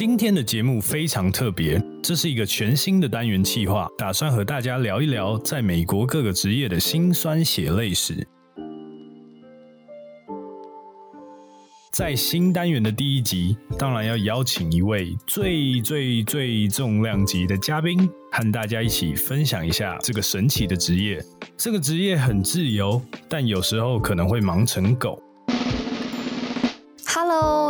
[0.00, 8.26] 今天的节目非常特别，这是一个全新的单元计划，打算和大家聊一聊在美国各个职业的辛酸血泪史。
[11.92, 21.22] 在新单元的第一集，当然要邀请一位最最最重量级的嘉宾，和大家一起分享一下这个神奇的职业。
[21.58, 25.22] 这个职业很自由，但有时候可能会忙成狗。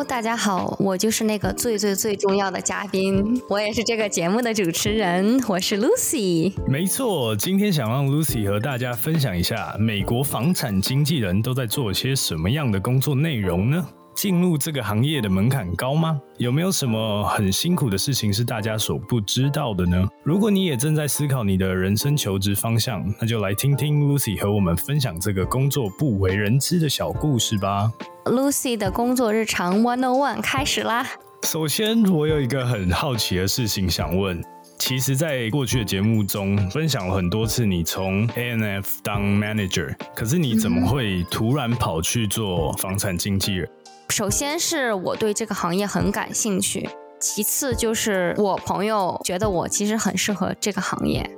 [0.04, 6.52] 大家好，我就是那个最最最重要的嘉宾，我也是这个节目的主持人，我是 Lucy。
[6.66, 13.86] 没错，今天想让 Lucy 和大家分享一下美国房产经纪人都在做些什么样的工作内容呢？
[14.14, 16.20] 进入这个行业的门槛高吗？
[16.38, 20.06] 有没有什么很辛苦的事情是大家所不知道的呢？
[20.24, 27.91] 如果你也正在思考你的人生求职方向，那就来听听 Lucy 和我们分享这个工作不为人知的小故事吧。
[28.30, 31.05] Lucy 的工作日常 One on One 开始啦。
[31.43, 34.41] 首先，我有一个很好奇的事情想问。
[34.78, 43.69] 其实，在过去的节目中分享了很多次，你从 A N F 当 manager，可是你怎么会突然跑去做房产经纪人？
[44.09, 46.89] 首先是我对这个行业很感兴趣，
[47.20, 51.28] 其次就是我朋友觉得我其实很适合这个行业。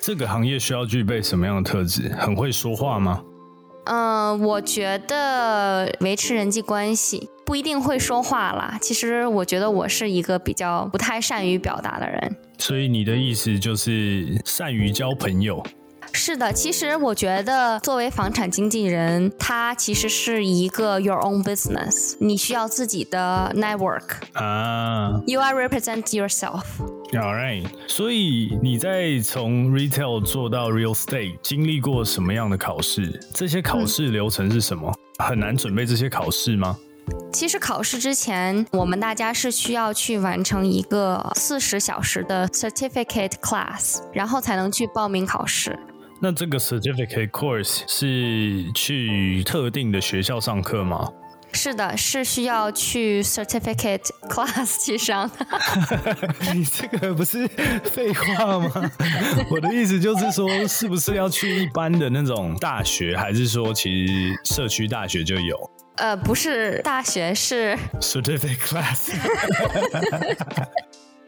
[0.00, 2.08] 这个行业需要具备什么样的特质？
[2.18, 3.22] 很会说话吗？
[3.84, 8.78] 嗯、我觉得维持人际关系不一定会说话啦。
[8.80, 12.36] 其实我觉得我是一个比较不太善于表达的人。
[12.58, 15.62] 所以你的意思就是善于交朋友？
[16.14, 24.02] 是的，其实我觉得作为房产经纪人，他其实是一个 your own business，你需要自己的 network。
[24.34, 26.62] 啊 You are represent yourself。
[27.12, 27.64] ，All right。
[27.88, 33.18] 所以你在从 retail 做到 real estate，经历过什么样的考试？
[33.34, 34.92] 这些考试流程是什么？
[35.18, 36.76] 很难准备这些考试吗？
[37.32, 45.76] 其实考试之前，我们大家是需要去完成一个四十小时的 certificate class，然后才能去报名考试。
[46.24, 51.08] 那这个 certificate course 是去特定的学校上课吗？
[51.52, 55.28] 是的，是需要去 certificate class 去上。
[56.54, 57.48] 你这个不是
[57.82, 58.90] 废话吗？
[59.50, 65.58] 我的意思就是说，是不是要去一般的那种大学，还是说其实社区大学就有
[65.96, 69.12] 呃，不是大学，是 certificate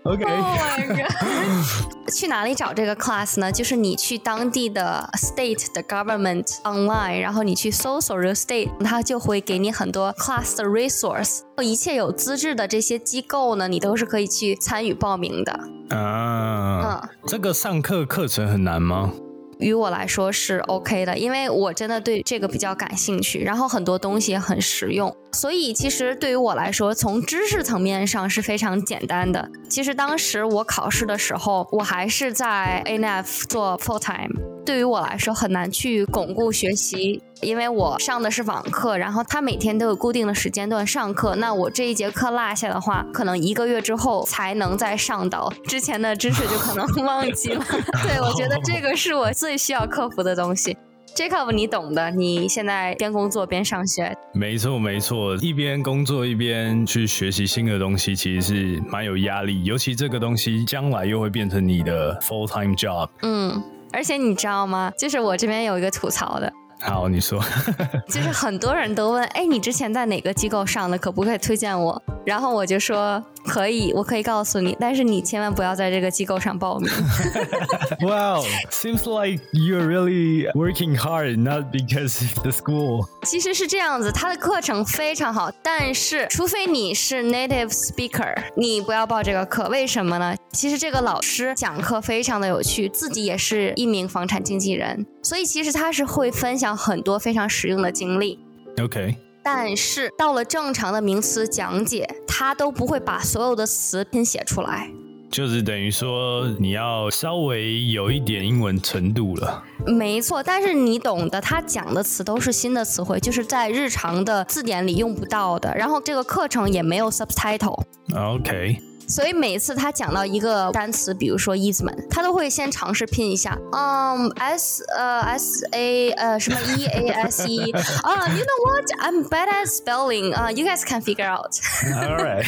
[0.04, 3.50] class？OK，Oh 去哪里找这个 class 呢？
[3.50, 11.40] 就是你去当地的 state 的 government online，然后你去搜索 real estate，它就会给你很多 class 的 resource。
[11.62, 15.52] 一切有资质的这些机构呢，你都是可以去参与报名的。
[15.96, 19.10] 啊，嗯这个上课课程很难吗？
[19.58, 29.50] 于我来说是 OK 的，因为我真的对这个比较感兴趣，然后很多东西也很实用，所以其实对于我来说，从知识层面上是非常简单的。
[29.68, 34.32] 其实当时我考试的时候，我还是在 ANF 做 full time，
[34.64, 47.64] 对于我来说很难去巩固学习，因为我上的是网课，然后他每天都有固定的时间段上课，那我这一节课落下的话，可能一个月之后才能再上到之前的知识就可能 忘记了。
[48.04, 50.76] 对，我觉得这个是我最需要克服的东西。
[51.14, 59.62] Jacob，你懂的，你现在边工作边上学，没错，没错，一边工作一边去学习新的东西，其实是蛮有压力。
[59.64, 63.08] 尤其这个东西将来又会变成你的 full time job。
[63.22, 63.62] 嗯。
[63.92, 64.92] 而且你知道吗？
[64.98, 67.40] 就是我这边有一个吐槽的，好，你说。
[68.10, 70.98] 就是很多人都问，哎，你之前在哪个机构上的？
[70.98, 72.02] 可不可以推荐我？
[72.26, 76.90] 然后我就说可以，我可以告诉你，但是你千万不要在这个机构上报名。
[78.00, 83.06] Wow, seems like you're really working hard, not because of the school.
[83.22, 89.68] 其实是这样子，他的课程非常好，但是除非你是 native speaker，你不要报这个课。
[89.68, 90.36] 为什么呢？
[90.52, 98.38] 其实这个老师讲课非常的有趣，自己也是一名房产经纪人，所以其实他是会分享很多非常实用的经历。
[98.82, 104.90] OK，但是到了正常的名词讲解，他都不会把所有的词拼写出来。
[105.30, 109.64] 就是等于说你要稍微有一点英文程度了。
[109.84, 115.74] 没错，但是你懂的，他讲的词都是新的词汇，就是在日常的字典里用不到的。
[115.74, 118.78] 然后这个课程也没有 subtitle，OK，
[119.08, 127.70] 所以每次他讲到一个单词，比如说 easement，他都会先尝试拼一下，嗯，s 呃 s a 呃什么 e a s e
[128.02, 131.52] 啊，you know what？I'm bad at spelling 啊、y o u guys can figure out。
[131.84, 132.44] All right，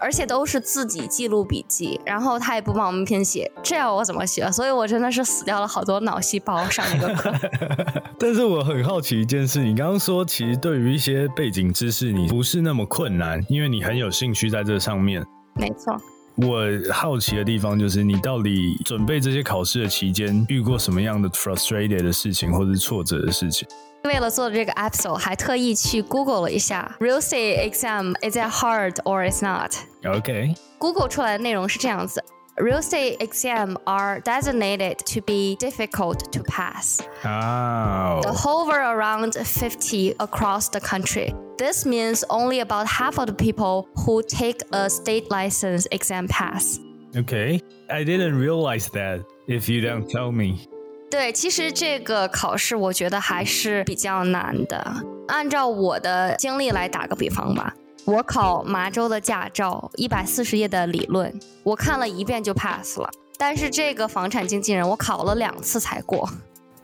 [0.00, 4.50] 而且都是自己记录笔记，然后他也不帮我们拼写，这样我怎么学？
[4.52, 7.32] 所以我真的是死掉了好多脑细胞上那个课。
[8.18, 15.24] 但是我很好奇一件事，你刚刚说其实对于一些背景知识你不是那么困难，因为你很有兴趣在这上面。
[15.54, 15.96] 没错。
[16.36, 16.62] 我
[16.92, 23.66] 好奇的地方就是，你到底准备这些考试的期间，遇过什么样的 frustrated 的事情，或者是挫折的事情？
[24.03, 29.73] 为了做这个 episode，还特意去 Google 了一下，real estate exam is it hard or is not？
[30.05, 32.21] OK， Google 出来的内容是这样子：
[32.57, 36.99] Real estate exam are designated to be difficult to pass.
[37.23, 41.33] 啊、 The hover around 50 across the country.
[41.57, 46.79] This means only about half of the people who take a state license exam pass.
[47.17, 49.21] OK，I didn't realize that.
[49.47, 50.67] If you don't tell me，
[51.10, 54.92] 对，其实这个考试我觉得还是比较难的。
[55.28, 57.74] 按照我的经历来打个比方吧，
[58.04, 61.32] 我考麻州的驾照，一百四十页的理论，
[61.62, 63.10] 我看了一遍就 pass 了。
[63.38, 66.28] 但是这个房产经纪人，我考了两次才过。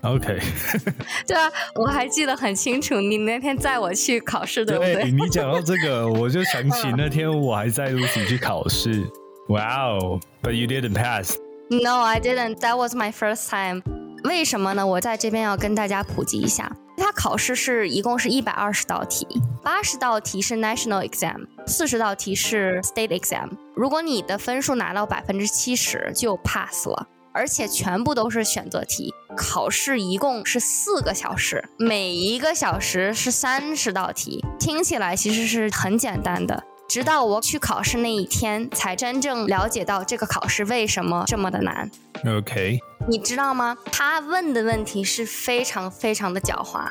[0.03, 0.39] OK，
[1.27, 4.95] 对啊，我还记得很清楚，你那天载我去考试，对不对？
[4.95, 9.03] 对你讲到这个，我就想起 那天我还在 Lucy 去考试。
[9.49, 11.37] Wow, but you didn't pass.
[11.71, 12.61] No, I didn't.
[12.61, 13.83] That was my first time.
[14.25, 14.87] 为什么呢？
[14.87, 19.27] 我在这边要跟大家普及一下，它考试是一共是一百二十道题，
[19.63, 23.51] 八十道题是 national exam，四十道题是 state exam。
[23.75, 27.09] 如果你的分数拿到百分之七十，就 pass 了。
[27.37, 36.63] 而且全部都是选择题，考试一共是四个小时，每一个小时是三十道题，听起来其实是很简单的。
[36.95, 41.91] 直到我去考试那一天，才真正了解到这个考试为什么这么的难。
[42.25, 43.77] OK，你知道吗？
[43.91, 46.87] 他问的问题是非常非常的狡猾，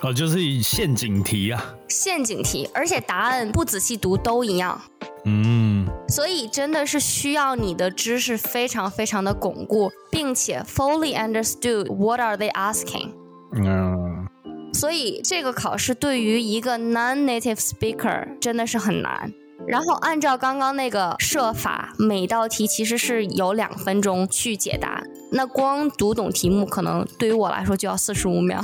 [0.00, 1.74] 哦，就是陷阱题啊。
[1.86, 4.80] 陷阱题，而且答案不仔细读都一样，
[5.26, 13.10] 嗯，所以真的是需要你的知识非常非常的巩固，并且 fully understood what are they asking。
[13.52, 14.26] 嗯，
[14.72, 19.30] 所以这个考试对于一个 non-native speaker 真的是很难。
[19.66, 25.02] 然后按照刚刚那个设法，每道题其实是有两分钟去解答。
[25.30, 28.60] 那光读懂题目，可能对于我来说就要四十五秒。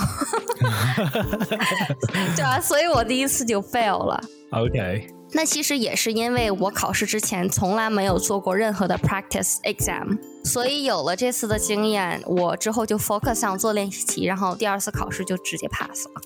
[2.36, 4.20] 对啊，所以我第一次就 fail 了。
[4.50, 16.20] OK，那其实也是因为我考试之前从来没有做过任何的 practice exam，所以有了这次的经验，我之后就 focus 上做练习题，然后第二次考试就直接 pass 了。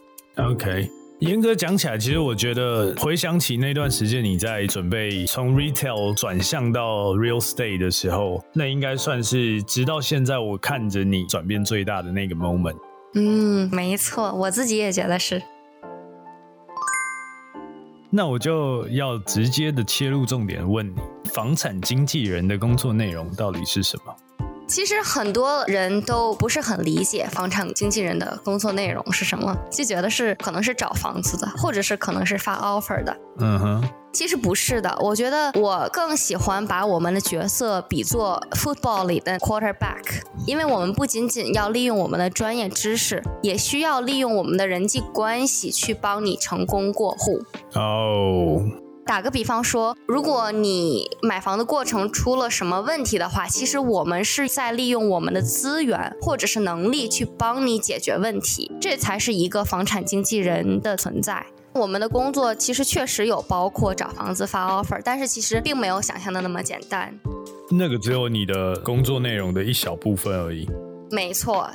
[0.49, 0.91] OK，
[1.23, 12.77] 严格讲起来，其实我觉得回想起那段时间你在准备从 retail 转向到 real estate 的时候，那应该算是直到现在我看着你转变最大的那个 moment。
[13.15, 15.41] 嗯，没错，我自己也觉得是。
[18.11, 20.97] 那我就要直接的切入重点问你，
[21.33, 24.13] 房产经纪人的工作内容到底是什么？
[24.67, 33.17] 其实很多人都不是很理解房产经纪人的工作内容是什么，就觉得是可能是找房子的，或者是可能是发 offer 的。
[33.39, 47.41] 嗯哼，其实不是的，我觉得我更喜欢把我们的角色比作 football 里的 quarterback，因为我们不仅仅要利用我们的专业知识，也需要利用我们的人际关系去帮你成功过户。
[47.75, 48.63] 哦、
[49.05, 61.45] 打个比方说，如果你买房的过程出了什么问题的话，其实我们是在利用我们的资源或者是能力去帮你解决问题，这才是一个房产经纪人的存在。
[61.75, 67.19] 我们的工作其实确实有包括找房子发 offer，但是其实并没有想象的那么简单。
[67.71, 70.69] 那个只有你的工作内容的一小部分而已。
[71.11, 71.69] 没错，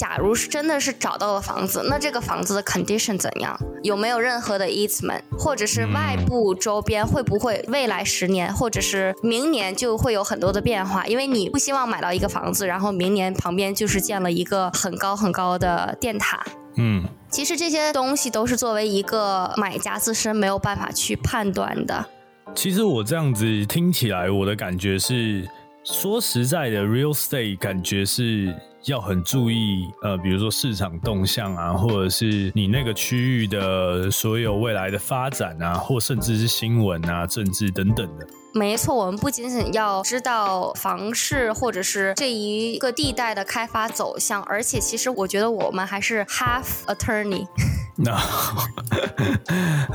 [0.00, 3.54] 假如是真的是找到了房子，那这个房子的 condition 怎样？
[3.82, 11.06] 有没有任何的 easement，或者是外部周边会不会未来十年或者是明年就会有很多的变化？
[11.06, 16.42] 因为你不希望买到一个房子，然后明年旁边就是建了一个很高很高的电塔。
[16.76, 22.06] 嗯，其实这些东西都是作为一个买家自身没有办法去判断的。
[22.54, 25.46] 其实我这样子听起来，我的感觉是，
[25.84, 38.26] 说实在的，real estate 感觉是要很注意，呃，比如说市场动向啊，或者是你那个区域的所有未来的发展啊，或甚至是新闻啊、政治等等的。
[38.52, 47.46] 没错，我们不仅仅要知道房市或者是这一个地带的开发走向，而且其实我觉得我们还是 half attorney，
[47.96, 48.18] 那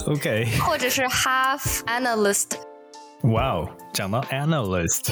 [0.07, 2.51] OK，或者是 half analyst。
[3.23, 5.09] 哇哦，讲到 analyst，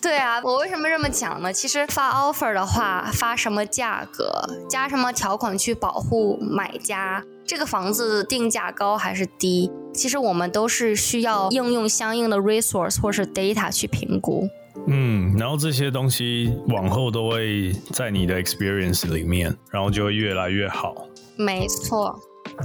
[0.00, 1.52] 对啊，我为什么这么讲呢？
[1.52, 4.30] 其实发 offer 的话，发什么价格，
[4.68, 14.48] 加什么条款去保护买家，这个房子定价高还是低，其实我们都是需要应用相应的 resource 或是 data 去评估。
[14.86, 20.94] 嗯，然后这些东西往后都会在你的 experience 里面，然后就会越来越好。
[21.36, 22.18] 没错。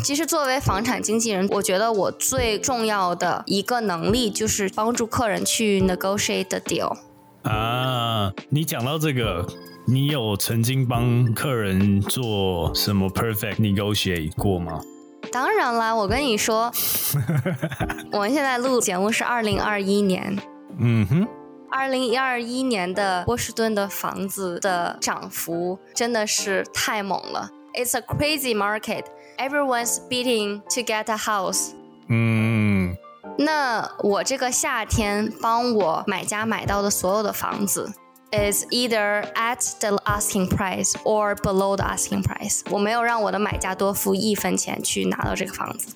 [0.03, 6.95] 其实作为房产经纪人，我觉得我最重要的一个能力就是帮助客人去 negotiate the deal。
[7.43, 9.45] 啊，你讲到这个，
[9.85, 14.81] 你有曾经帮客人做什么 perfect negotiate 过吗？
[15.31, 16.71] 当然啦，我跟你说，
[18.11, 20.37] 我们现在录节目是二零二一年，
[20.77, 21.27] 嗯哼，
[21.71, 27.49] 二零二一年的波士顿的房子的涨幅真的是太猛了。
[27.73, 29.05] It's a crazy market.
[29.37, 31.71] Everyone's beating to get a house.
[32.07, 32.82] 嗯，
[33.37, 37.91] 那我这个夏天帮我买家买到的所有的房子
[38.31, 42.61] ，is either at the asking price or below the asking price。
[42.69, 45.95] 我没有让我的买家多付一分钱去拿到这个房子。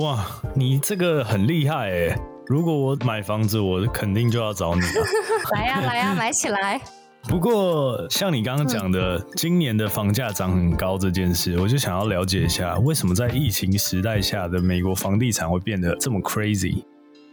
[0.00, 0.24] 哇，
[0.54, 2.16] 你这个很厉害诶！
[2.46, 4.88] 如果我买房子，我肯定就要找你了。
[5.54, 6.80] 来呀来呀，买起来！
[7.28, 16.82] 不过，像你刚刚讲的，今年的房价涨很高这件事，我就想要了解一下，为什么在疫情时代下的美国房地产会变得这么 crazy？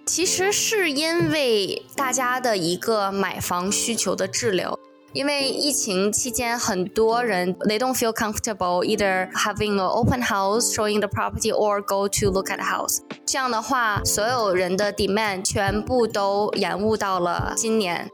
[0.06, 4.78] 其实是因为大家的一个买房需求的滞留。
[5.12, 12.30] 因为疫情期间，很多人 they don't feel comfortable either having an open house showing the property or go to
[12.32, 13.00] look at the house。
[13.26, 18.08] 这样的话，所有人的 demand 全部都延误到了今年。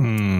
[0.00, 0.37] 嗯，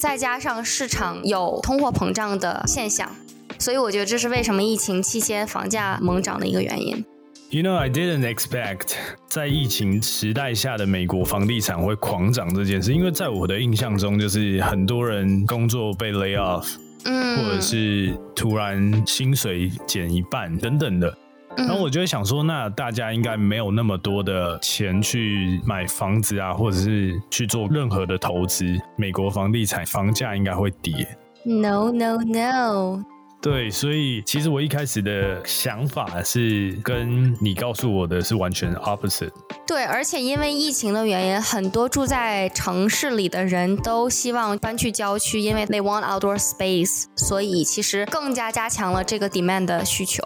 [0.00, 3.14] 再加上市场有通货膨胀的现象，
[3.58, 7.04] 所以我觉得这是为什么疫情期间房价猛涨的一个原因。
[7.50, 8.94] You know, I didn't expect
[9.28, 21.14] 在疫情时代下的美国房地产会狂涨这件事，因为在我的印象中，就是很多人工作被 lay off，嗯，或者是突然薪水减一半等等的。
[21.56, 28.64] 嗯，然后我就会想说，那大家应该没有那么多的钱去买房子啊，或者是去做任何的投资，
[28.96, 31.06] 美国房地产房价应该会跌。
[31.44, 33.04] no no no。
[33.42, 39.32] 对，所以其实我一开始的想法是跟你告诉我的是完全 opposite。
[39.66, 50.22] 对，而且因为疫情的原因，很多住在城市里的人都希望搬去郊区，因为 they want outdoor space，所以其实更加加强了这个 demand 的需求。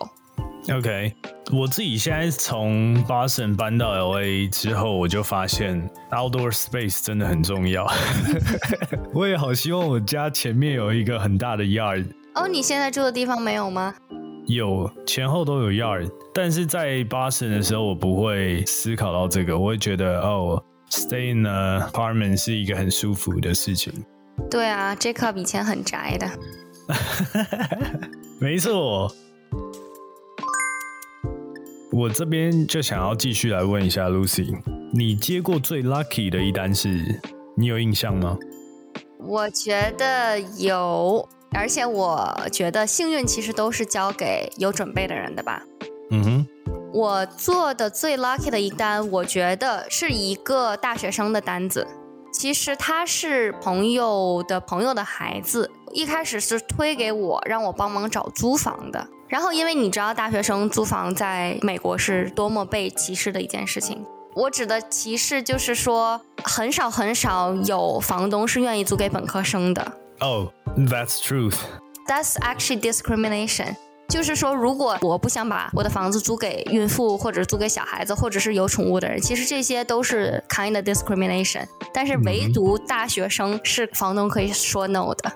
[0.73, 1.13] OK，
[1.53, 7.87] 我自己现在从 Boston 搬到 LA 之后，我就发现 outdoor space 真的很重要。
[9.13, 13.95] 我也好希望我家前面有一个很大的 yard，哦，你现在住的地方没有吗？
[14.47, 23.93] 有前后都有 yard，但是在 Boston 的时候，我不会思考到这个，我会觉得哦，stay in a apartment 是一个很舒服的事情。
[24.51, 26.31] 对啊，Jacob 以前很宅的。
[28.41, 29.11] 没错，
[31.97, 34.53] 我这边就想要继续来问一下 Lucy，
[34.93, 37.21] 你接过最 lucky 的一单是，
[37.57, 38.37] 你有印象吗？
[39.21, 45.63] 我觉得有，而且我觉得幸运其实都是交给有准备的人的吧。
[46.11, 46.47] 嗯哼，
[46.93, 51.87] 我做的最 lucky 的一单，我觉得是一个大学生的单子。
[52.33, 59.07] 其实他是朋友的朋友的孩子，一开始是推给我，让我帮忙找租房的。
[59.29, 64.05] 然后因为你知道大学生租房在美国是多么被歧视的一件事情。
[64.35, 69.93] 我指的歧视就是说，很少很少有房东是愿意租给本科生的。
[70.19, 71.57] Oh,、t h a t s truth。
[72.07, 73.77] That's actually discrimination。
[74.09, 81.65] 就是说，如果我不想把我的房子租给孕妇，或者租给小孩子，或者是有宠物的人，其实这些都是 kind of discrimination。
[81.93, 85.33] 但是唯独大学生是房东可以说 no 的。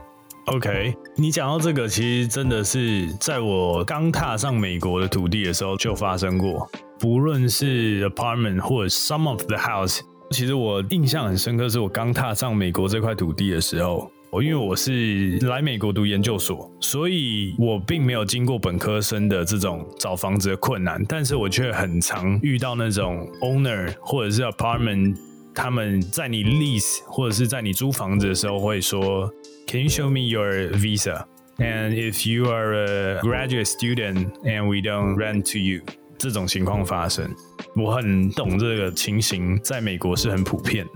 [0.46, 6.70] OK，你讲到这个，其实真的是在我刚踏上美国的土地的时候就发生过。
[6.96, 9.98] 不论是 apartment 或者 some of the house，
[10.30, 25.16] 其实我印象很深刻，是我刚踏上美国这块土地的时候，我因为我是来美国读研究所，所以我并没有经过本科生的这种找房子的困难，但是我却很常遇到那种 owner 或者是 apartment，
[25.58, 29.28] 他们在你 lease 或者是在你租房子的时候会说
[29.66, 31.24] ，Can you show me your visa?
[31.56, 35.82] And if you are a graduate student and we don't rent to you，
[36.16, 37.34] 这种情况发生，
[37.74, 40.86] 我很懂这个情形，在美国是很普遍。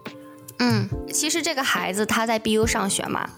[0.61, 3.29] 嗯，其实这个孩子他在 BU 上学嘛，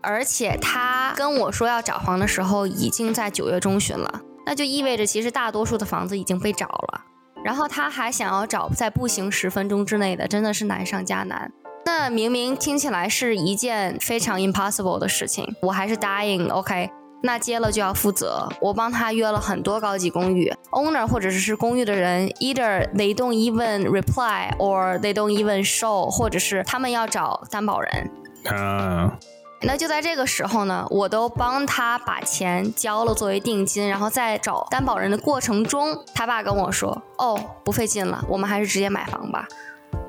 [0.00, 7.04] 而且他跟我说要找房的时候，已经在九月中旬了，那就意味着其实大多数的房子已经被找了。
[7.48, 11.50] 然后他还想要找在步行十分钟之内的，真的是难上加难。
[11.86, 16.90] 那明明听起来是一件非常 impossible 的事情，我还是答应 OK。
[17.22, 28.10] 那接了就要负责，我帮他约了很多高级公寓，owner 或者是公寓的人，either they don't even reply or they don't even show，或者是他们要找担保人。
[28.44, 29.18] 啊，
[29.60, 39.46] 那就在这个时候呢，我都帮他把钱交了作为定金，然后在找担保人的过程中，他爸跟我说：“哦，不费劲了，我们还是直接买房吧。”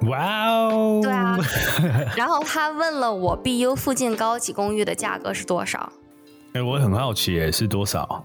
[0.08, 1.00] 哇哦！
[1.02, 1.38] 对啊，
[2.16, 5.92] 然后他问了我 BU 附近高级公寓的价格是多少？
[6.54, 8.24] 哎，我很好奇，哎，是多少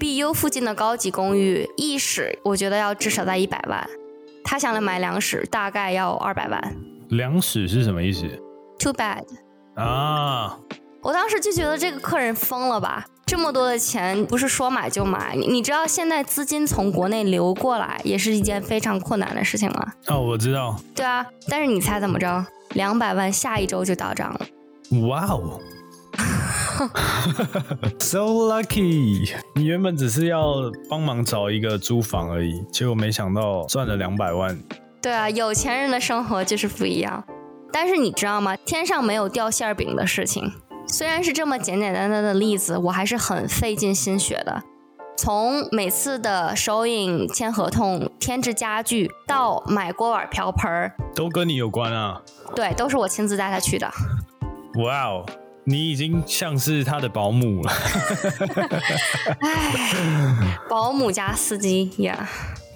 [0.00, 3.88] ？BU 附近的高级公寓一室，我觉得要至少在一百万。
[4.44, 6.76] 他想来买两室，大概要二百万。
[7.10, 8.26] 两室是什么意思
[8.78, 9.24] ？Too bad。
[9.74, 10.56] 啊！
[11.02, 13.04] 我当时就觉得这个客人疯了吧？
[13.26, 15.34] 这么多的钱，不是说买就买。
[15.34, 19.92] 你你知道现在资金从国内流过来也是一件非常困难的事情吗？
[20.08, 20.76] 哦，我知道。
[20.94, 22.46] 对啊，但是你猜怎么着？
[22.74, 24.40] 两百万下一周就到账了。
[25.08, 25.60] 哇哦
[27.98, 29.32] ！So lucky！
[29.54, 34.58] 你原本只是要帮忙找一个租房而已，结果没想到赚了两百万。
[35.00, 37.24] 对啊，有钱人的生活就是不一样。
[37.74, 38.54] 但是你知道吗？
[38.64, 40.52] 天上没有掉馅饼的事情。
[40.86, 44.62] 虽然是这么简简单单的例子，我还是很费尽心血的。
[45.16, 52.22] 从每次的收银、签合同、添置家具，到买锅碗瓢盆，都跟你有关啊？
[52.54, 53.90] 对，都是我亲自带他去的。
[54.84, 55.26] 哇哦！
[55.64, 57.72] 你已经像是他的保姆了，
[59.40, 62.28] 哎，保姆加司机呀。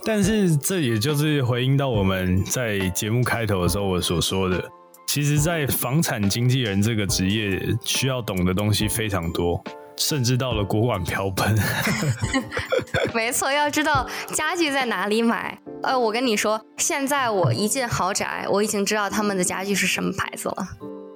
[0.05, 4.65] 但是这也就是回应到我们在节目开头的时候我所说的，
[5.19, 9.61] 其实，在房产经纪人这个职业需要懂的东西非常多，
[9.97, 11.59] 甚至到了锅碗瓢盆。
[13.13, 15.59] 没错，要知道家具在哪里买。
[15.83, 20.69] 呃，我跟你说，现在我一进豪宅，我已经知道他们的家具是什么牌子了。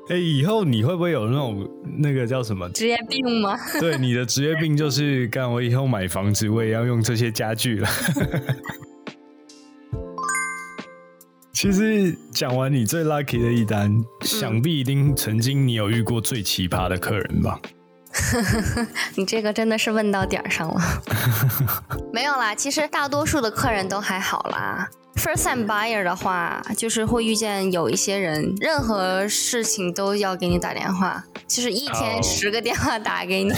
[0.09, 1.65] 哎，以后你会不会有那种
[1.99, 3.57] 那个叫什么职业病吗？
[3.79, 7.89] 对，你的职业病就是干我以后买房子我也要用这些家具了。
[11.63, 17.61] 其实讲完你最 lucky 的一单，想必一定曾经你有遇过最奇葩的客人吧？
[19.15, 20.81] 你这个真的是问到点儿上了。
[22.13, 24.91] 没有啦，其实大多数的客人都还好啦。
[25.15, 33.53] First time buyer 的话，就是会遇见有一些人，任何事情都要给你打电话，就是一天十个电话打给你。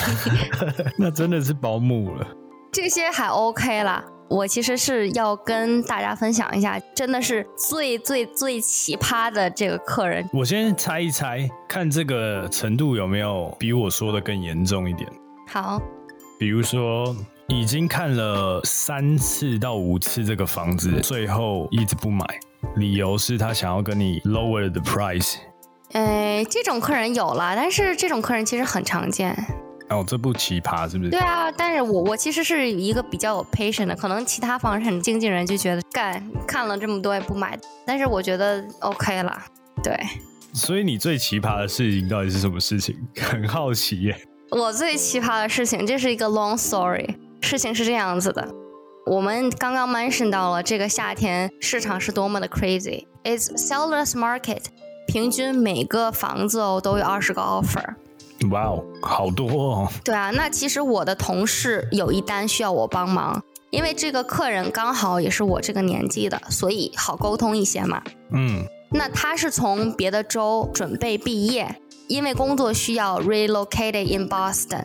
[1.00, 2.26] 那真的是保姆了。
[2.70, 4.04] 这些还 OK 啦。
[4.28, 10.28] 我其实是要跟大家分享一下，真的是最最最奇葩的这个客人。
[10.32, 15.08] 我先猜一猜，看这个程度有没有比我说的更严重一点。
[15.48, 15.80] 好，
[16.38, 17.14] 比如说。
[17.48, 22.24] 已经看了三次到五次这个房子，最后一直不买，
[22.76, 25.34] 理由是他想要跟你 lower the price。
[25.92, 29.36] 哎，这种客人有了，但是这种客人其实很常见。
[29.90, 31.10] 哦，这不奇葩是不是？
[31.10, 39.42] 对啊，但是我我其实是一个比较有 patience 的，可能其他房产经纪人就觉得干看了这么多也不买，但是我觉得 OK 了。
[39.82, 39.98] 对。
[40.52, 42.96] 所以你最奇葩的事情到底是什么事情？
[43.20, 44.16] 很好奇耶。
[44.50, 47.16] 我最奇葩的事情，这是一个 long story。
[47.40, 48.48] 事情是这样子的，
[49.04, 53.04] 我们刚刚 mention 到了这个夏天市场是多么的 crazy。
[53.24, 54.62] It's sellers market，
[55.08, 57.96] 平均每个房子哦都有二十个 offer。
[58.50, 59.88] 哇哦，好多哦。
[60.04, 68.02] 对啊，那其实我的同事有一单需要我帮忙，因为这个客人刚好也是我这个年纪的，所以好沟通一些嘛。
[68.32, 68.64] 嗯。
[68.90, 74.84] 那他是从别的州准备毕业，因为工作需要 relocated in Boston。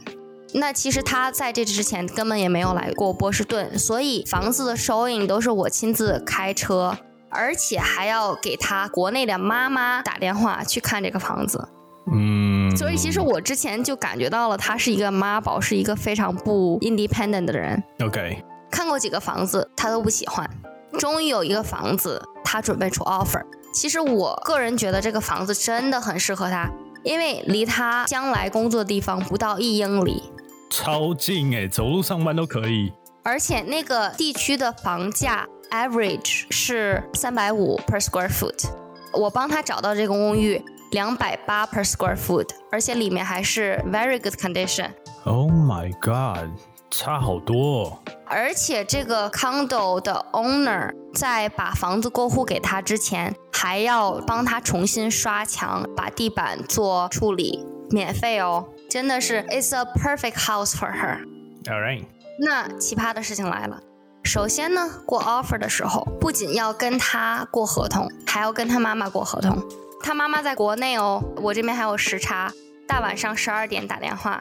[0.52, 6.98] 那其实他在这之前根本也没有来过波士顿，所以房子的收银都是我亲自开车，
[7.30, 11.70] 而且还要给他国内的妈妈打电话去看这个房子。
[12.12, 12.39] 嗯，
[12.78, 17.82] 所以其实我之前就感觉到了，他是一个妈宝，是一个非常不 independent 的人。
[18.02, 20.50] OK，看过几个房子，他都不喜欢。
[20.98, 23.42] 终于有一个房子，他准备出 offer。
[23.74, 26.70] 其实我个人觉得这个房子真的很适合他，
[27.04, 30.24] 因为离他将来工作的地方不到一英里。
[30.72, 32.92] 超近哎，走路上班都可以。
[33.24, 38.70] 而且那个地区的房价 average 是三百五 per square foot。
[39.14, 46.51] 我帮他找到这个公寓，两百八 per square foot，而且里面还是 very good condition。Oh my god，
[46.91, 47.99] 差好多。
[48.27, 58.69] 而且这个 condo 的 owner 在把房子过户给他之前，还要帮他重新刷墙、把地板做处理，免费哦。
[58.89, 61.19] 真的是，It's a perfect house for her.
[61.65, 62.05] All right.
[62.39, 63.81] 那奇葩的事情来了。
[64.30, 69.58] 首先呢，过 offer 的时候，不仅要跟他过合同，还要跟他妈妈过合同。
[70.04, 72.54] 他妈妈在国内哦，我这边还有时差，
[72.88, 74.40] 大晚上十二点打电话。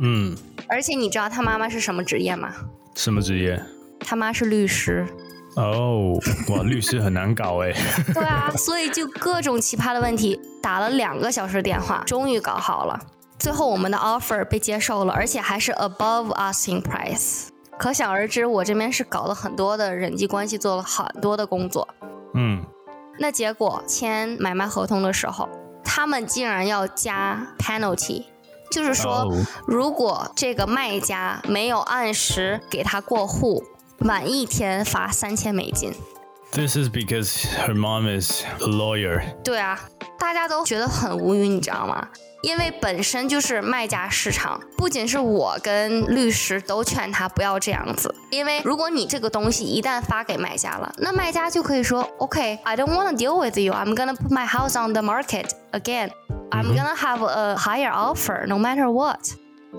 [0.00, 0.36] 嗯。
[0.68, 2.52] 而且你知道他妈妈是什么职业吗？
[2.96, 3.62] 什么职业？
[4.00, 5.06] 他妈是律师。
[5.54, 7.72] 哦，哇， 律师很难搞哎。
[8.12, 12.98] 对啊， 所以就各种奇葩的问题，打了两个小时电话，终于搞好了。
[13.38, 17.50] 最后我们的 offer 被接受了，而且还是 above asking price。
[17.78, 21.86] 可想而知，我这边是搞了很多的人际关系，做了很多的工作。
[22.34, 22.64] 嗯，
[23.18, 25.48] 那结果签买卖合同的时候，
[25.84, 28.24] 他们竟然要加 penalty，
[28.70, 33.62] 就是说，哦如果这个卖家没有按时给他过户，
[34.00, 35.92] 晚一天罚三千美金。
[36.51, 39.23] This is because her mom is a lawyer.
[39.43, 39.79] 对啊，
[40.19, 42.07] 大家都觉得很无语，你知道吗？
[42.43, 53.73] 因为本身就是卖家市场，不仅是我跟律师都劝他不要这样子，因为如果你这个东西一旦发给卖家了，那卖家就可以说，OK，I、don't want to deal with you.
[53.73, 56.11] I'm gonna put my house on the market again.
[56.51, 59.21] I'm gonna have a higher offer, no matter what.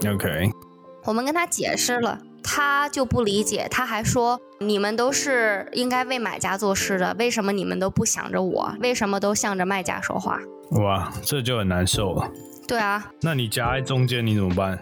[0.04, 0.50] OK，
[1.04, 2.18] 我们跟他解释了，
[2.51, 8.73] 他就不理解，他还说你们都是应该为买家做事的，为什么你们都不想着我？
[8.81, 10.39] 为什么都向着卖家说话？
[10.71, 12.27] 哇，这就很难受了。
[12.67, 14.79] 对啊，那你夹在中间，你怎么办？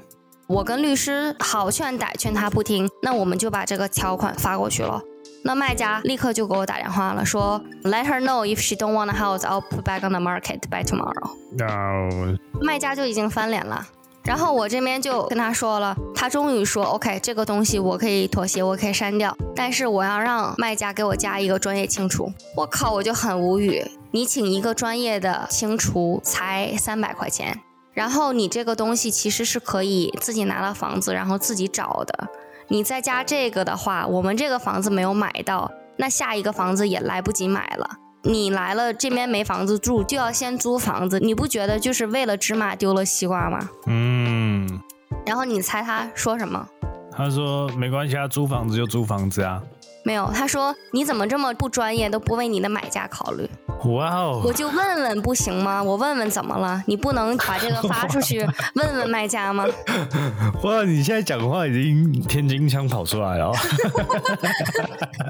[0.47, 5.01] 我跟律师好劝歹劝他不听，那我们就把这个条款发过去了。
[5.43, 10.61] 那卖家立刻就给我打电话了，说 Let her know if she don't want a house, I'll put back on the market
[10.69, 11.31] by tomorrow。
[11.57, 13.85] 那卖家就已经翻脸了。
[14.27, 22.29] 然后我这边就跟他说了，他终于说 OK，这个东西我可以妥协，我可以删掉，但是我要让卖家给我加一个专业清除。
[22.53, 27.57] 我靠，我就很无语，你请一个专业的清除才三百块钱，
[27.93, 32.27] 然后你这个东西其实是可以自己拿了房子，然后自己找的。
[32.67, 37.89] 你再加这个的话，我们这个房子没有买到，那下一个房子也来不及买了。
[38.23, 43.69] 你来了这边没房子住，就要先租房子，你不觉得就是为了芝麻丢了西瓜吗？
[43.85, 44.81] 嗯，
[45.25, 46.67] 然后你猜他说什么？
[47.11, 49.61] 他说没关系啊，租房子就租房子啊。
[50.07, 53.45] 没有，他说你怎么这么不专业，都不为你的买家考虑。
[53.93, 55.83] 哇哦我，就问问不行吗？
[55.83, 56.81] 我问问怎么了？
[56.87, 58.39] 你不能把这个发出去
[58.75, 59.65] 问问卖家吗？
[60.63, 63.47] 哇，你现在讲话已经天津腔跑出来了。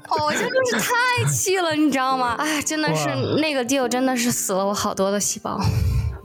[0.10, 2.36] 哦，我真的是太气了，你知道吗？
[2.38, 3.10] 哎，真的是
[3.42, 5.60] 那个 deal 真的是死了我好多的细胞。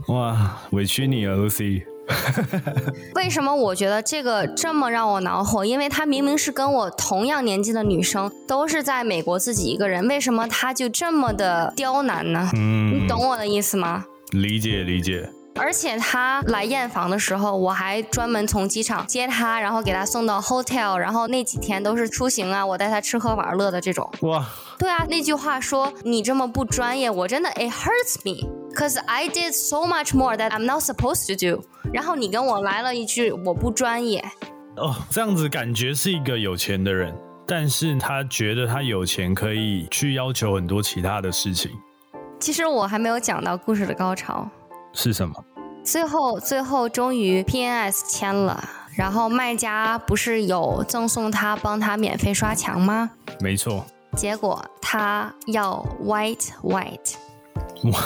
[0.08, 1.91] 哇，委屈你了，Lucy。
[3.14, 5.64] 为什么我觉得这个这么让我恼火？
[5.64, 12.50] 因为她明明是跟我同样年纪的女生，都是在美国自己一个人，为什么她就这么的刁难呢？
[12.54, 14.04] 嗯你，懂我的意思吗？
[14.32, 15.28] 理解理解。
[15.54, 24.10] 而且她来验房的时候，我还专门从机场接她，然后给她送到 hotel，然后那几天都是出行啊，我带她吃喝玩乐的这种。
[24.22, 24.46] 哇，
[24.78, 28.48] 对啊，那句话说你这么不专业，我真的 it hurts me。
[28.74, 31.62] Cause I did so much more that I'm not supposed to do。
[31.92, 34.24] 然后你跟我来了一句我不专业，
[34.76, 37.14] 哦，这样子感觉是一个有钱的人，
[37.46, 41.70] 但是他觉得他有钱可以去要求很多其他的事情，
[42.40, 44.48] 其实我还没有讲到故事的高潮。
[44.94, 45.34] 是什么？
[45.84, 48.62] 最后，最后终于 PNS 签了，
[48.96, 53.10] 然后卖家不是有赠送他帮他免费刷墙吗？
[53.40, 53.84] 没错，
[54.16, 57.14] 结果他要 white white。
[57.84, 58.00] 哇，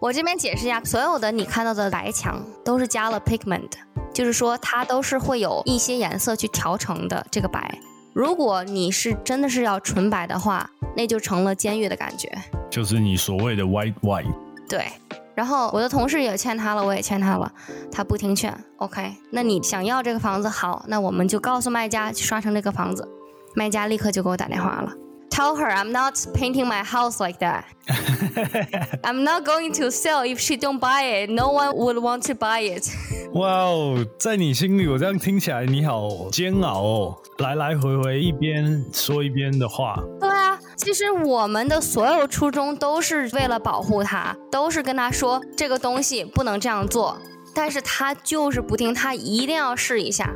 [0.00, 3.70] 我这边解释一下，所有的你看到的白墙都是加了 pigment，
[4.14, 7.76] 就是说它都是会有一些颜色去调成的这个白。
[8.12, 12.30] 如果你是真的是要纯白的话，那就成了监狱的感觉。
[12.70, 14.32] 就是你所谓的 white white。
[14.68, 14.86] 对，
[15.34, 17.52] 然后我的同事也劝他了，我也劝他了，
[17.90, 18.56] 他不听劝。
[18.76, 23.08] OK，那你想要这个房子好，那我们就告诉卖家去刷成这个房子。
[23.54, 24.92] 卖家立刻就给我打电话了
[25.37, 27.63] ，Tell her I'm not painting my house like that.
[29.03, 31.29] I'm not going to sell if she don't buy it.
[31.29, 32.89] No one would want to buy it.
[33.33, 39.99] 哇哦，在你心里，我这样听起来你好煎熬哦，来来回回一边说一边的话。
[40.19, 47.17] 对啊，其实我们的所有初衷都是为了保护他，都是跟他说这个东西不能这样做，
[47.55, 50.29] 但是他就是不听，他一定要试一下。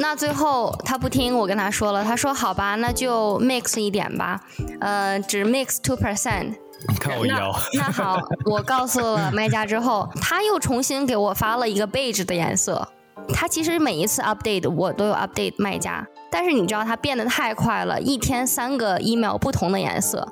[0.00, 4.40] 那最后他不听，我跟他说了，他说好吧，那就 mix 一点吧，
[4.80, 6.54] 呃，只 mix two percent。
[6.88, 12.88] 你看我腰，那好，我告诉了卖家之后，他又重新给我发了一个 beige 的颜色。
[13.34, 20.26] 他其实每一次 update 我都有 update 卖家，但是你知道他变得太快了，一天三个 email 不同的颜色，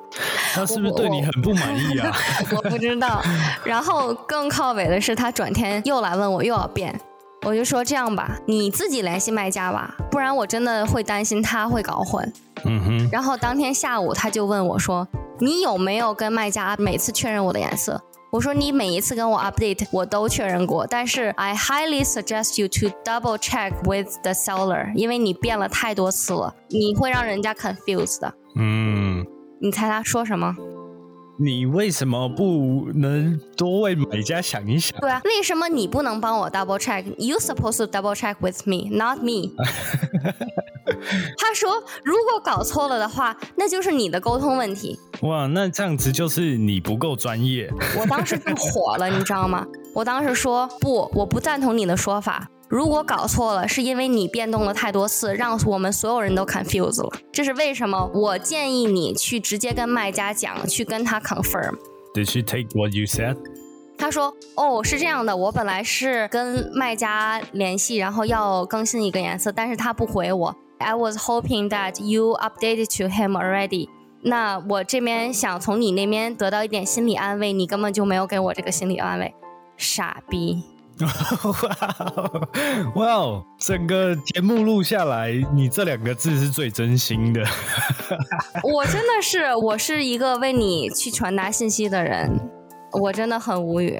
[0.53, 2.11] 他是不是对你很不满意啊？
[2.55, 3.21] 我不知道。
[3.65, 6.97] 然后更靠尾的是，他转天又来问我又要变，
[7.45, 12.31] 我就说这样吧，你自己联系卖家吧，不然我真的会担心他会搞混。
[12.65, 15.07] 嗯哼，然后当天下午他就问我说
[15.39, 28.33] ：“你有没有跟卖家每次确认我的颜色？”我说：“你每一次跟我 update 我都确认过，但是 I highly suggest you to double check with the seller，因为你变了太多次了，你会让人家 confused 的。
[28.57, 29.25] 嗯，”
[29.61, 30.53] 你猜他说什么？
[31.39, 34.99] 你为什么不能多为买家想一想？
[34.99, 39.53] 对啊，为什么你不能帮我 double check？You supposed to double check with me, not me。
[41.37, 44.97] 他说，如果搞错了的话，那就是你的沟通问题。
[45.21, 47.71] 哇，那这样子就是你不够专业。
[47.99, 49.65] 我当时就火了，你知道吗？
[49.93, 52.49] 我当时说不，我不赞同你的说法。
[52.69, 57.11] 如果搞错了，是因为你变动了太多次，让我们所有人都 confused 了。
[57.31, 58.11] 这是为什么？
[58.13, 61.75] 我建议你去直接跟卖家讲，去跟他 confirm。
[62.13, 63.37] Did she take what you said？
[63.97, 70.55] 他说：“哦，是这样的，我本来是跟卖家联系，然后要更新一个颜色，但是他不回我。
[70.79, 73.87] I was hoping that you updated to him already。
[74.21, 79.33] 那我这边想从你那边得到一点心理安慰，你根本就没有给我这个心理安慰，
[79.77, 80.63] 傻逼。”
[82.95, 83.45] 哇哦！
[83.59, 87.43] 整个节目录下来，你这两个字是最真心的。
[88.73, 92.49] 我真的是，我是一个为你去传达信息的人，
[92.93, 93.99] 我真的很无语。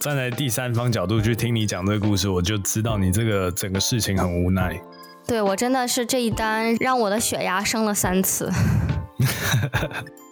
[0.00, 4.78] 站在第三方角度去听你讲这个故事，我就知道你这个整个事情很无奈。
[5.26, 8.50] 对我真的是这一单让我的血压升了三次。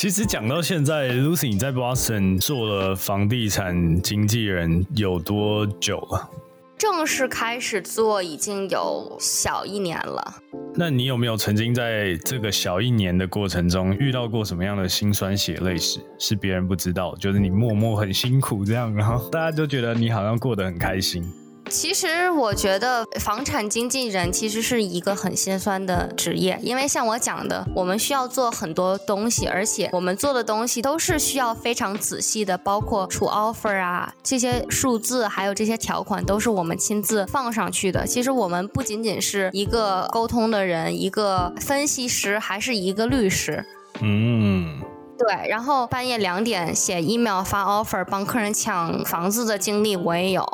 [0.00, 6.30] 其实讲到现在，Lucy 你在 Boston 做了房地产经纪人有多久了？
[6.78, 10.36] 正式开始做已经有小一年了。
[10.74, 16.00] 那你有没有曾经在这个小一年的过程中遇到过什么样的辛酸血泪史？
[16.18, 21.22] 是别人不知道，就是你默默很辛苦这样，然后大家就觉得你好像过得很开心。
[21.70, 38.04] 其实我觉得房产经纪人其实是一个很心酸的职业，因为像我讲的，我们需要做很多东西，而且我们做的东西都是需要非常仔细的，包括出 offer 啊这些数字，还有这些条款都是我们亲自放上去的。
[38.04, 43.64] 其实我们不仅仅是一个沟通的人，一个分析师，还是一个律师。
[44.00, 44.80] 嗯，
[45.16, 45.48] 对。
[45.48, 50.44] 然后半夜两点写 email 发 offer，帮客人抢房子的经历我也有。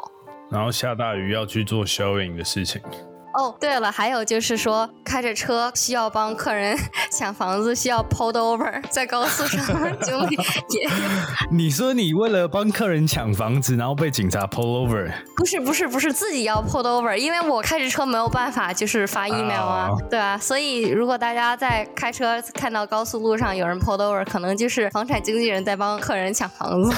[0.50, 2.80] 然后下大雨要去做 showing 的事情。
[3.36, 6.76] 哦，对了，还有就是说，开着车需要帮客人
[7.12, 9.66] 抢房子，需要 pull over，在高速上
[10.00, 10.18] 就
[10.74, 10.88] 也。
[11.50, 15.12] 你说你为了帮客人抢房子，然后被警察 pull over？
[15.36, 20.38] 不是不是不是，自己要 pull over，因为我开着车没有办法，就是发 email 啊，对啊。
[20.38, 26.90] 所以如果大家在开车看到高速路上有人 pull over，可能就是房产经纪人在帮客人抢房子。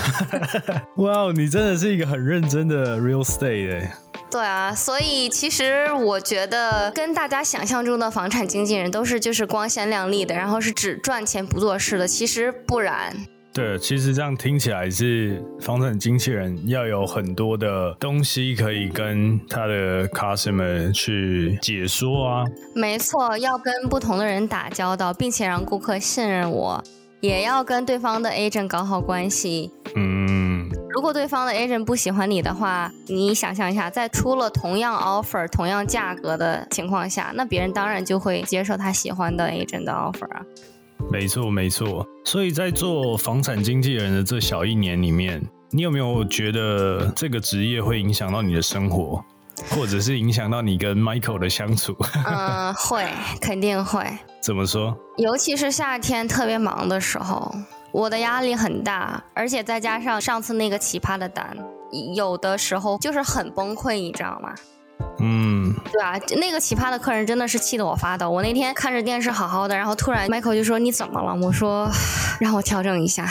[0.97, 3.89] 哇，你真的是一个很认真的 real estate。
[4.31, 13.17] 对啊，所以其实我觉得跟大家想象中的房产经纪人都是就是光鲜亮丽的，然后是只赚钱不做事的，其实不然。
[13.55, 22.45] 对，其实这样听起来是房产经纪人要有很多的东西可以跟他的 customer 去解说啊。
[22.75, 26.85] 没错，要跟不同的人打交道，并且让顾客信任我，
[27.21, 29.73] 也要跟对方的 agent 搞好关系。
[29.97, 30.48] 嗯。
[30.99, 40.43] 如果对方的 agent 不喜欢你的话，你想象一下，在出了同样 offer、同样价格的情况下，那别人当然就会接受他喜欢的 agent 的 offer 啊。
[41.09, 42.05] 没错，没错。
[42.25, 49.25] 所以在做房产经纪人的这小一年里面，你有没有觉得这个职业会影响到你的生活，
[49.71, 51.97] 或者是影响到你跟 Michael 的相处？
[52.27, 53.07] 嗯，会，
[53.41, 54.05] 肯定会。
[54.41, 54.99] 怎么说？
[55.19, 57.55] 尤其是夏天特别忙的时候。
[57.93, 61.57] 我的压力很大，而且再加上上次那个奇葩的单，
[62.15, 64.55] 有的时候就是很崩溃，你知道吗？
[65.21, 68.29] 嗯，对啊，那个奇葩的客人真的是气得我发抖。
[68.29, 71.89] 我那天看着电视好好的，然后突然 Michael 就说：“你怎么了？”我说
[72.41, 73.27] ：“让我调整一下。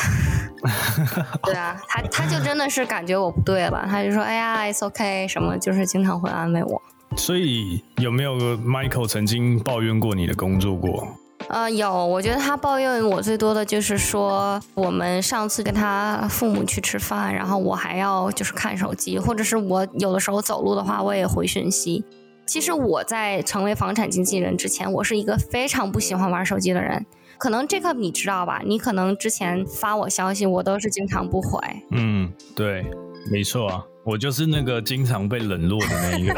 [1.43, 6.81] ”对啊，他他就真的是感觉我不对了，他就说：“哎呀，It's OK，什么就是经常会安慰我。”
[7.15, 11.07] 所以有没有 Michael 曾经抱怨过你的工作过？
[11.49, 22.03] 呃，有，我觉得他抱怨我最多的就是说，我们上次跟他父母去吃饭，然后我还要就是看手机，或者是我有的时候走路的话，我也回讯息。
[22.45, 27.05] 其实我在成为房产经纪人之前，我是一个非常不喜欢玩手机的人。
[27.37, 28.61] 可能这个你知道吧？
[28.65, 31.59] 你可能之前发我消息，我都是经常不回。
[31.91, 32.85] 嗯，对，
[33.31, 33.85] 没错。
[34.07, 36.33] 我就是那个经常被冷落的那一个。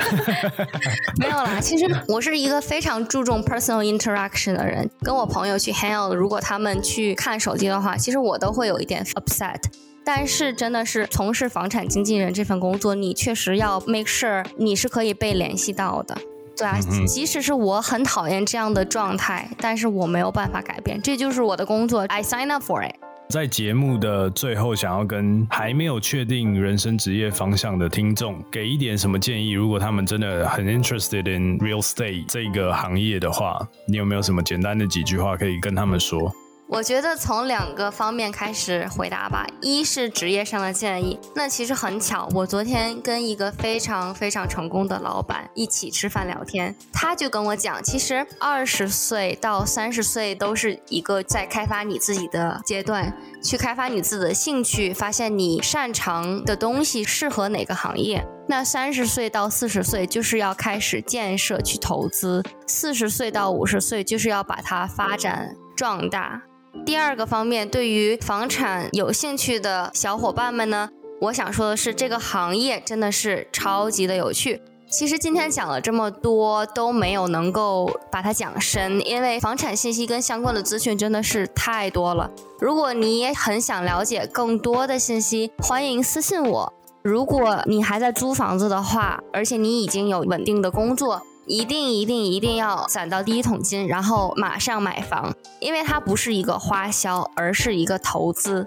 [1.22, 4.90] 没有啦，其实我是一个非常注重 personal interaction 的人。
[5.02, 9.62] 跟我朋友去 hang out，如果他们去看手机的话，其实我都会有一点 upset。
[10.04, 16.18] 但是真的是从事房产经纪人这份工作，你确实要 make sure 你是可以被联系到的。
[16.58, 22.04] 对啊，即使是我很讨厌这样的状态，但是我没有办法改变，这就是我的工作。
[22.08, 22.96] I sign up for it。
[23.32, 29.52] 在节目的最后，想要跟还没有确定人生职业方向的听众给一点什么建议？
[29.52, 36.34] 如果他们真的很 interested in real estate 这个行业的话，你有没有什么简单的几句话可以跟他们说？
[36.72, 39.44] 我觉得从两个方面开始回答吧。
[39.60, 58.24] 一是职业上的建议，那其实很巧，我昨天跟一个非常非常成功的老板一起吃饭聊天，他就跟我讲，其实二十岁到三十岁都是一个在开发你自己的阶段，去开发你自己的兴趣，发现你擅长的东西适合哪个行业。
[58.48, 66.44] 那三十岁到四十岁就是要开始建设去投资，四十岁到五十岁就是要把它发展壮大。
[66.86, 70.90] 第二个方面，对于房产有兴趣的小伙伴们呢，
[71.22, 74.62] 我想说的是，这个行业真的是超级的有趣。
[74.92, 82.32] 其实今天讲了这么多，都没有能够把它讲深，因为房产信息跟相关的资讯真的是太多了。
[82.60, 86.74] 如果你也很想了解更多的信息，欢迎私信我。
[87.04, 91.22] 如果你还在租房子的话，而且你已经有稳定的工作。
[91.50, 98.66] 一定一定一定要攒到第一桶金，然后马上买房，因为它不是一个花销，而是一个投资。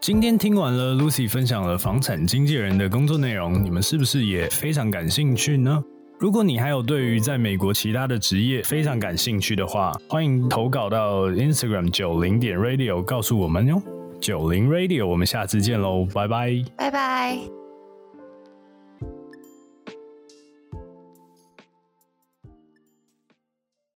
[0.00, 5.84] 今天听完了 Lucy 分享了房产经纪人的工作内容，你们是不是也非常感兴趣呢？
[6.18, 13.82] 如果你还有对于在美国其他的职业非常感兴趣的话，欢迎投稿到 Instagram 九零点 Radio 告诉我们哟。
[14.20, 17.61] 九零 Radio，我们下次见喽，拜拜，拜拜。